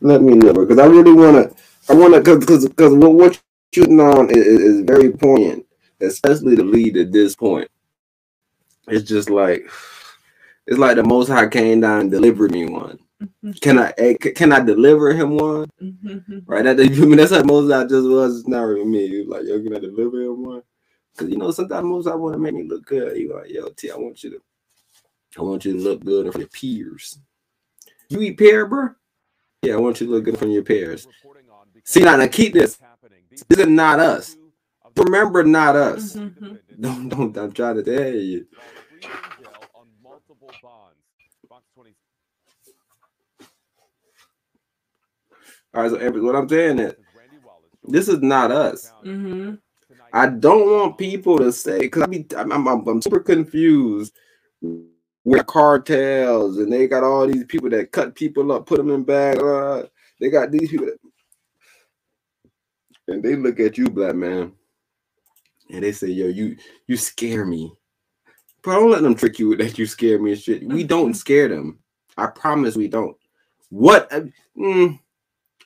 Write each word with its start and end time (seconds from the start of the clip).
Let 0.00 0.22
me 0.22 0.34
know 0.34 0.52
because 0.52 0.78
I 0.78 0.86
really 0.86 1.12
want 1.12 1.50
to. 1.50 1.56
I 1.90 1.94
want 1.94 2.14
to 2.14 2.38
because 2.38 2.68
because 2.68 2.94
what 2.94 3.14
what 3.14 3.40
you're 3.72 3.84
shooting 3.84 4.00
on 4.00 4.30
is, 4.30 4.46
is 4.46 4.80
very 4.82 5.10
poignant, 5.10 5.66
especially 6.00 6.54
the 6.54 6.64
lead 6.64 6.96
at 6.96 7.12
this 7.12 7.34
point. 7.34 7.68
It's 8.88 9.08
just 9.08 9.30
like 9.30 9.68
it's 10.66 10.78
like 10.78 10.96
the 10.96 11.04
Most 11.04 11.28
High 11.28 11.48
came 11.48 11.80
down 11.80 12.00
and 12.02 12.10
delivered 12.10 12.52
me 12.52 12.66
one. 12.66 12.98
Mm-hmm. 13.22 13.52
Can 13.60 13.78
I 13.78 13.92
eh, 13.98 14.14
can 14.14 14.52
I 14.52 14.60
deliver 14.60 15.12
him 15.12 15.36
one? 15.36 15.68
Mm-hmm. 15.82 16.38
Right. 16.46 16.64
That, 16.64 16.78
I 16.80 16.84
mean, 16.84 17.16
that's 17.16 17.32
how 17.32 17.42
most 17.42 17.72
I 17.72 17.82
just 17.82 18.08
was. 18.08 18.40
It's 18.40 18.48
not 18.48 18.60
really 18.62 18.84
me. 18.84 19.24
Like, 19.24 19.44
yo, 19.44 19.60
can 19.62 19.76
I 19.76 19.80
deliver 19.80 20.22
him 20.22 20.44
one? 20.44 20.62
Because 21.12 21.30
you 21.30 21.38
know, 21.38 21.50
sometimes 21.50 21.84
most 21.84 22.06
I 22.06 22.14
want 22.14 22.34
to 22.34 22.38
make 22.38 22.54
me 22.54 22.64
look 22.68 22.86
good. 22.86 23.16
You 23.16 23.34
like, 23.34 23.50
yo, 23.50 23.68
T, 23.70 23.90
I 23.90 23.96
want 23.96 24.22
you 24.22 24.30
to, 24.30 24.42
I 25.36 25.42
want 25.42 25.64
you 25.64 25.74
to 25.74 25.78
look 25.78 26.04
good 26.04 26.26
in 26.26 26.32
front 26.32 26.44
of 26.44 26.50
your 26.52 26.60
peers. 26.60 27.18
You 28.08 28.20
eat 28.22 28.38
pear, 28.38 28.66
bro? 28.66 28.90
Yeah, 29.62 29.74
I 29.74 29.76
want 29.76 30.00
you 30.00 30.06
to 30.06 30.12
look 30.12 30.24
good 30.24 30.34
in 30.34 30.38
front 30.38 30.50
of 30.50 30.54
your 30.54 30.64
peers. 30.64 31.06
See 31.84 32.00
now, 32.00 32.16
now 32.16 32.26
keep 32.26 32.54
this. 32.54 32.78
This 33.48 33.58
is 33.58 33.66
not 33.66 34.00
us. 34.00 34.36
Remember, 34.96 35.44
not 35.44 35.76
us. 35.76 36.14
Mm-hmm. 36.14 36.54
Don't 36.80 37.08
don't. 37.08 37.36
I'm 37.36 37.52
trying 37.52 37.76
to 37.76 37.82
tell 37.82 38.14
you. 38.14 38.46
All 45.74 45.82
right, 45.82 45.90
so 45.90 46.22
what 46.22 46.36
I'm 46.36 46.48
saying 46.48 46.78
is, 46.78 46.94
this 47.84 48.08
is 48.08 48.20
not 48.22 48.52
us. 48.52 48.92
Mm-hmm. 49.04 49.56
I 50.12 50.26
don't 50.26 50.70
want 50.70 50.98
people 50.98 51.38
to 51.38 51.52
say 51.52 51.80
because 51.80 52.02
I 52.02 52.06
mean 52.06 52.26
I'm, 52.36 52.52
I'm, 52.52 52.86
I'm 52.86 53.02
super 53.02 53.20
confused 53.20 54.14
with 55.28 55.46
cartels 55.46 56.58
and 56.58 56.72
they 56.72 56.88
got 56.88 57.04
all 57.04 57.26
these 57.26 57.44
people 57.46 57.70
that 57.70 57.92
cut 57.92 58.14
people 58.16 58.52
up, 58.52 58.66
put 58.66 58.78
them 58.78 58.90
in 58.90 59.04
bags. 59.04 59.40
Uh, 59.42 59.86
they 60.20 60.30
got 60.30 60.50
these 60.52 60.70
people 60.70 60.86
that, 60.86 60.98
and 63.08 63.22
they 63.22 63.36
look 63.36 63.60
at 63.60 63.78
you, 63.78 63.90
black 63.90 64.14
man, 64.16 64.52
and 65.70 65.84
they 65.84 65.92
say, 65.92 66.08
"Yo, 66.08 66.28
you 66.28 66.56
you 66.88 66.96
scare 66.96 67.44
me." 67.46 67.72
But 68.64 68.74
don't 68.74 68.90
let 68.92 69.02
them 69.02 69.16
trick 69.16 69.38
you 69.38 69.56
that 69.56 69.78
you 69.78 69.86
scare 69.86 70.18
me 70.20 70.32
and 70.32 70.40
shit. 70.40 70.64
We 70.64 70.84
don't 70.84 71.14
scare 71.14 71.48
them. 71.48 71.80
I 72.16 72.28
promise 72.28 72.76
we 72.76 72.88
don't. 72.88 73.16
What? 73.70 74.10
Mm, 74.58 75.00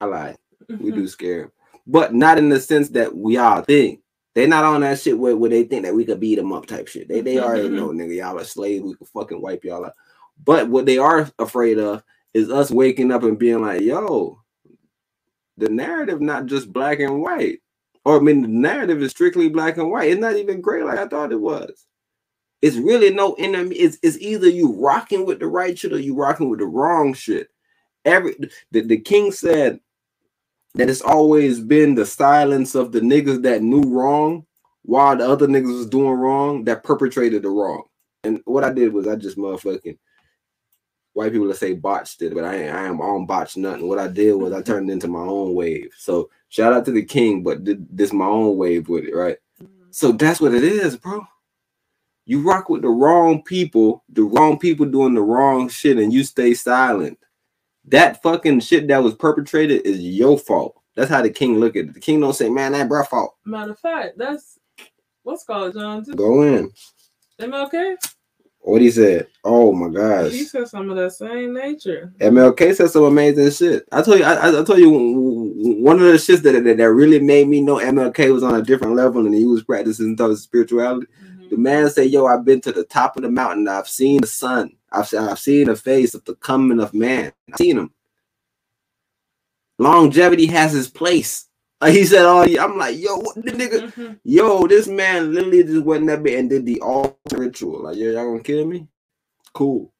I 0.00 0.06
lied. 0.06 0.38
We 0.78 0.92
do 0.92 1.06
scare 1.08 1.52
but 1.86 2.14
not 2.14 2.38
in 2.38 2.50
the 2.50 2.60
sense 2.60 2.90
that 2.90 3.16
we 3.16 3.38
all 3.38 3.62
think. 3.62 4.00
They're 4.34 4.48
not 4.48 4.64
on 4.64 4.80
that 4.80 4.98
shit 4.98 5.18
where, 5.18 5.36
where 5.36 5.50
they 5.50 5.62
think 5.62 5.84
that 5.84 5.94
we 5.94 6.04
could 6.04 6.18
beat 6.20 6.34
them 6.36 6.52
up 6.52 6.66
type 6.66 6.88
shit. 6.88 7.08
They 7.08 7.20
they 7.20 7.36
mm-hmm. 7.36 7.44
already 7.44 7.68
mm-hmm. 7.68 7.76
know, 7.76 7.88
nigga, 7.88 8.16
y'all 8.16 8.38
are 8.38 8.44
slave. 8.44 8.82
We 8.82 8.94
can 8.96 9.06
fucking 9.06 9.40
wipe 9.40 9.64
y'all 9.64 9.86
out. 9.86 9.94
But 10.42 10.68
what 10.68 10.86
they 10.86 10.98
are 10.98 11.30
afraid 11.38 11.78
of 11.78 12.02
is 12.32 12.50
us 12.50 12.70
waking 12.70 13.12
up 13.12 13.22
and 13.22 13.38
being 13.38 13.62
like, 13.62 13.80
yo, 13.80 14.40
the 15.56 15.68
narrative 15.68 16.20
not 16.20 16.46
just 16.46 16.72
black 16.72 16.98
and 16.98 17.22
white. 17.22 17.60
Or 18.04 18.18
I 18.18 18.20
mean 18.20 18.42
the 18.42 18.48
narrative 18.48 19.00
is 19.02 19.12
strictly 19.12 19.48
black 19.48 19.78
and 19.78 19.90
white. 19.90 20.10
It's 20.10 20.20
not 20.20 20.36
even 20.36 20.60
gray 20.60 20.82
like 20.82 20.98
I 20.98 21.06
thought 21.06 21.32
it 21.32 21.40
was. 21.40 21.86
It's 22.60 22.76
really 22.76 23.10
no 23.10 23.34
enemy. 23.34 23.76
It's, 23.76 23.98
it's 24.02 24.18
either 24.18 24.48
you 24.48 24.72
rocking 24.80 25.26
with 25.26 25.38
the 25.38 25.46
right 25.46 25.78
shit 25.78 25.92
or 25.92 25.98
you 25.98 26.16
rocking 26.16 26.48
with 26.48 26.58
the 26.58 26.66
wrong 26.66 27.14
shit. 27.14 27.48
Every 28.04 28.34
the, 28.72 28.80
the 28.80 28.98
king 28.98 29.32
said 29.32 29.80
that 30.74 30.90
it's 30.90 31.02
always 31.02 31.60
been 31.60 31.94
the 31.94 32.06
silence 32.06 32.74
of 32.74 32.92
the 32.92 33.00
niggas 33.00 33.42
that 33.42 33.62
knew 33.62 33.82
wrong 33.82 34.44
while 34.82 35.16
the 35.16 35.26
other 35.26 35.46
niggas 35.46 35.76
was 35.76 35.86
doing 35.86 36.12
wrong 36.12 36.64
that 36.64 36.82
perpetrated 36.82 37.42
the 37.42 37.48
wrong. 37.48 37.84
And 38.24 38.40
what 38.44 38.64
I 38.64 38.72
did 38.72 38.92
was 38.92 39.06
I 39.06 39.16
just 39.16 39.38
motherfucking 39.38 39.98
white 41.12 41.32
people 41.32 41.48
to 41.48 41.54
say 41.54 41.74
botched 41.74 42.22
it, 42.22 42.34
but 42.34 42.44
I 42.44 42.56
ain't, 42.56 42.74
I 42.74 42.86
am 42.86 43.00
on 43.00 43.24
botched 43.24 43.56
nothing. 43.56 43.88
What 43.88 44.00
I 44.00 44.08
did 44.08 44.34
was 44.34 44.52
I 44.52 44.56
mm-hmm. 44.56 44.64
turned 44.64 44.90
into 44.90 45.08
my 45.08 45.20
own 45.20 45.54
wave. 45.54 45.92
So 45.96 46.30
shout 46.48 46.72
out 46.72 46.84
to 46.86 46.90
the 46.90 47.04
king, 47.04 47.42
but 47.42 47.58
this 47.62 48.12
my 48.12 48.26
own 48.26 48.56
wave 48.56 48.88
with 48.88 49.04
it, 49.04 49.14
right? 49.14 49.36
Mm-hmm. 49.62 49.84
So 49.90 50.12
that's 50.12 50.40
what 50.40 50.54
it 50.54 50.64
is, 50.64 50.96
bro. 50.96 51.24
You 52.26 52.40
rock 52.42 52.68
with 52.68 52.82
the 52.82 52.88
wrong 52.88 53.42
people, 53.42 54.02
the 54.08 54.22
wrong 54.22 54.58
people 54.58 54.86
doing 54.86 55.14
the 55.14 55.22
wrong 55.22 55.68
shit, 55.68 55.98
and 55.98 56.12
you 56.12 56.24
stay 56.24 56.54
silent 56.54 57.18
that 57.86 58.22
fucking 58.22 58.60
shit 58.60 58.88
that 58.88 59.02
was 59.02 59.14
perpetrated 59.14 59.86
is 59.86 60.00
your 60.00 60.38
fault. 60.38 60.80
That's 60.96 61.10
how 61.10 61.22
the 61.22 61.30
king 61.30 61.58
look 61.58 61.76
at 61.76 61.86
it. 61.86 61.94
The 61.94 62.00
king 62.00 62.20
don't 62.20 62.34
say, 62.34 62.48
man, 62.48 62.72
that 62.72 62.88
bro 62.88 63.02
fault. 63.04 63.36
Matter 63.44 63.72
of 63.72 63.78
fact, 63.78 64.16
that's 64.16 64.58
what's 65.22 65.44
called 65.44 65.74
John. 65.74 66.04
Too. 66.04 66.14
Go 66.14 66.42
in. 66.42 66.70
MLK. 67.40 67.96
What 68.60 68.80
he 68.80 68.90
said? 68.90 69.26
Oh 69.44 69.72
my 69.72 69.90
gosh. 69.90 70.32
He 70.32 70.44
said 70.44 70.68
some 70.68 70.88
of 70.88 70.96
that 70.96 71.12
same 71.12 71.52
nature. 71.52 72.14
MLK 72.18 72.74
said 72.74 72.88
some 72.88 73.04
amazing 73.04 73.50
shit. 73.50 73.86
I 73.92 74.00
told 74.00 74.20
you, 74.20 74.24
I, 74.24 74.48
I 74.48 74.64
told 74.64 74.78
you 74.78 74.90
one 74.90 75.96
of 75.96 76.02
the 76.02 76.12
shits 76.12 76.40
that, 76.42 76.64
that, 76.64 76.76
that 76.78 76.90
really 76.90 77.20
made 77.20 77.46
me 77.46 77.60
know 77.60 77.76
MLK 77.76 78.32
was 78.32 78.42
on 78.42 78.54
a 78.54 78.62
different 78.62 78.94
level 78.94 79.26
and 79.26 79.34
he 79.34 79.44
was 79.44 79.62
practicing 79.64 80.16
spirituality. 80.36 81.06
Mm-hmm. 81.22 81.48
The 81.50 81.58
man 81.58 81.90
said, 81.90 82.10
"Yo, 82.10 82.24
I've 82.24 82.46
been 82.46 82.62
to 82.62 82.72
the 82.72 82.84
top 82.84 83.18
of 83.18 83.22
the 83.22 83.30
mountain. 83.30 83.68
I've 83.68 83.88
seen 83.88 84.22
the 84.22 84.26
sun. 84.26 84.74
I've, 84.94 85.12
I've 85.14 85.38
seen 85.38 85.66
the 85.66 85.76
face 85.76 86.14
of 86.14 86.24
the 86.24 86.34
coming 86.36 86.80
of 86.80 86.94
man. 86.94 87.32
I've 87.52 87.58
seen 87.58 87.78
him. 87.78 87.90
Longevity 89.78 90.46
has 90.46 90.72
his 90.72 90.88
place. 90.88 91.48
Like 91.80 91.92
he 91.92 92.04
said, 92.04 92.24
"Oh, 92.24 92.42
I'm 92.42 92.78
like, 92.78 92.98
yo, 92.98 93.16
what 93.16 93.34
the 93.34 93.50
nigga? 93.50 93.92
Mm-hmm. 93.92 94.12
Yo, 94.24 94.66
this 94.66 94.86
man 94.86 95.34
literally 95.34 95.64
just 95.64 95.84
went 95.84 96.06
bit 96.22 96.38
and 96.38 96.48
did 96.48 96.64
the 96.64 96.80
altar 96.80 97.36
ritual. 97.36 97.82
Like, 97.82 97.96
yo, 97.96 98.10
y'all 98.10 98.30
gonna 98.30 98.42
kill 98.42 98.64
me? 98.64 98.86
Cool. 99.52 99.92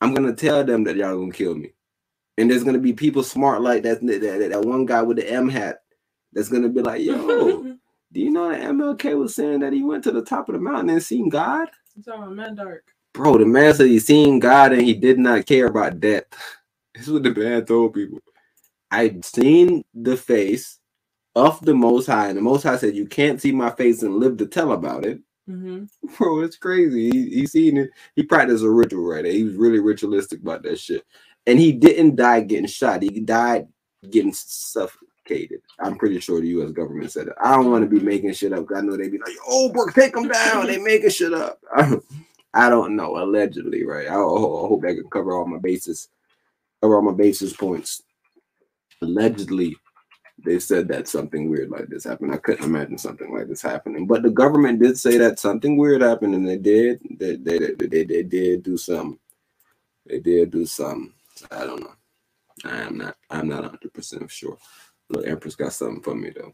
I'm 0.00 0.12
gonna 0.12 0.34
tell 0.34 0.64
them 0.64 0.84
that 0.84 0.96
y'all 0.96 1.16
gonna 1.16 1.32
kill 1.32 1.54
me. 1.54 1.72
And 2.36 2.50
there's 2.50 2.64
gonna 2.64 2.78
be 2.78 2.92
people 2.92 3.22
smart 3.22 3.62
like 3.62 3.84
that. 3.84 4.00
That, 4.02 4.20
that, 4.20 4.50
that 4.50 4.64
one 4.64 4.84
guy 4.84 5.02
with 5.02 5.16
the 5.16 5.30
M 5.30 5.48
hat 5.48 5.78
that's 6.32 6.48
gonna 6.48 6.68
be 6.68 6.82
like, 6.82 7.00
yo, 7.00 7.62
do 8.12 8.20
you 8.20 8.30
know 8.30 8.50
that 8.50 8.60
MLK 8.60 9.16
was 9.16 9.34
saying 9.34 9.60
that 9.60 9.72
he 9.72 9.82
went 9.82 10.04
to 10.04 10.12
the 10.12 10.22
top 10.22 10.48
of 10.48 10.54
the 10.54 10.60
mountain 10.60 10.90
and 10.90 11.02
seen 11.02 11.28
God? 11.28 11.68
He's 11.94 12.04
talking 12.04 12.24
about 12.24 12.34
man 12.34 12.54
dark. 12.56 12.84
Bro, 13.14 13.38
the 13.38 13.46
man 13.46 13.74
said 13.74 13.86
he 13.86 14.00
seen 14.00 14.40
God 14.40 14.72
and 14.72 14.82
he 14.82 14.94
did 14.94 15.18
not 15.18 15.46
care 15.46 15.66
about 15.66 16.00
death. 16.00 16.24
This 16.94 17.06
is 17.06 17.12
what 17.12 17.22
the 17.22 17.34
man 17.34 17.64
told 17.64 17.94
people. 17.94 18.18
I 18.90 19.16
seen 19.22 19.84
the 19.94 20.16
face 20.16 20.78
of 21.34 21.60
the 21.64 21.74
Most 21.74 22.06
High, 22.06 22.28
and 22.28 22.38
the 22.38 22.42
Most 22.42 22.64
High 22.64 22.76
said, 22.76 22.94
"You 22.96 23.06
can't 23.06 23.40
see 23.40 23.52
my 23.52 23.70
face 23.70 24.02
and 24.02 24.16
live 24.16 24.36
to 24.38 24.46
tell 24.46 24.72
about 24.72 25.04
it." 25.04 25.20
Mm-hmm. 25.48 25.84
Bro, 26.18 26.40
it's 26.42 26.56
crazy. 26.56 27.10
He, 27.10 27.30
he 27.30 27.46
seen 27.46 27.76
it. 27.76 27.90
He 28.16 28.22
practiced 28.22 28.64
a 28.64 28.70
ritual 28.70 29.04
right 29.04 29.24
there. 29.24 29.32
He 29.32 29.44
was 29.44 29.56
really 29.56 29.80
ritualistic 29.80 30.40
about 30.40 30.62
that 30.64 30.78
shit, 30.78 31.04
and 31.46 31.58
he 31.58 31.72
didn't 31.72 32.16
die 32.16 32.40
getting 32.40 32.66
shot. 32.66 33.02
He 33.02 33.20
died 33.20 33.68
getting 34.10 34.32
suffocated. 34.32 35.60
I'm 35.80 35.96
pretty 35.96 36.20
sure 36.20 36.40
the 36.40 36.48
U.S. 36.48 36.72
government 36.72 37.12
said 37.12 37.28
it. 37.28 37.34
I 37.42 37.56
don't 37.56 37.70
want 37.70 37.88
to 37.88 37.90
be 37.90 38.04
making 38.04 38.32
shit 38.34 38.52
up. 38.52 38.66
I 38.74 38.80
know 38.80 38.96
they'd 38.96 39.10
be 39.12 39.18
like, 39.18 39.36
"Oh, 39.48 39.72
bro, 39.72 39.86
take 39.88 40.14
them 40.14 40.28
down." 40.28 40.66
they 40.66 40.78
making 40.78 41.10
shit 41.10 41.34
up. 41.34 41.60
I 42.54 42.70
don't 42.70 42.96
know, 42.96 43.18
allegedly, 43.18 43.84
right? 43.86 44.08
I, 44.08 44.14
I 44.14 44.16
hope 44.18 44.84
I 44.86 44.94
can 44.94 45.10
cover 45.10 45.34
all 45.34 45.46
my 45.46 45.58
bases, 45.58 46.10
cover 46.82 46.96
all 46.96 47.02
my 47.02 47.14
basis 47.14 47.54
points. 47.54 48.02
Allegedly, 49.02 49.76
they 50.44 50.58
said 50.60 50.88
that 50.88 51.08
something 51.08 51.50
weird 51.50 51.70
like 51.70 51.88
this 51.88 52.04
happened. 52.04 52.32
I 52.34 52.38
couldn't 52.38 52.64
imagine 52.64 52.98
something 52.98 53.32
like 53.34 53.48
this 53.48 53.62
happening. 53.62 54.06
But 54.06 54.22
the 54.22 54.30
government 54.30 54.80
did 54.82 54.98
say 54.98 55.18
that 55.18 55.38
something 55.38 55.76
weird 55.76 56.02
happened, 56.02 56.34
and 56.34 56.48
they 56.48 56.58
did. 56.58 57.00
They 57.18 57.36
they 57.36 57.58
they, 57.58 57.86
they, 57.88 58.04
they 58.04 58.22
did 58.24 58.62
do 58.64 58.76
some. 58.76 59.20
They 60.06 60.20
did 60.20 60.50
do 60.52 60.66
some. 60.66 61.14
I 61.50 61.66
don't 61.66 61.80
know. 61.80 61.94
I 62.64 62.82
am 62.82 62.98
not. 62.98 63.16
I'm 63.30 63.48
not 63.48 63.62
100 63.62 63.92
percent 63.94 64.30
sure. 64.30 64.58
The 65.10 65.20
Empress 65.20 65.56
got 65.56 65.72
something 65.72 66.02
for 66.02 66.14
me 66.14 66.30
though. 66.30 66.42